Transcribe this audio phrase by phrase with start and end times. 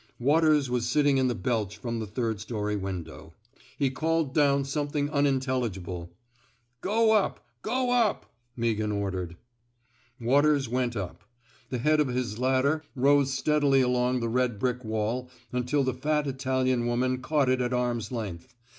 [0.19, 3.33] Waters was sitting in the belch from the third story window.
[3.77, 5.17] He called down some 185 f THE SMOKE EATEES thing
[5.91, 6.11] unintelligible.
[6.81, 8.25] CFo up, go up!'*
[8.57, 9.37] Meaghan ordered.
[10.19, 11.23] "Waters went up.
[11.69, 16.25] The head of his ladder rose steadily along the red brick wall until the fat
[16.25, 18.55] Italian woman caught it at arm's length.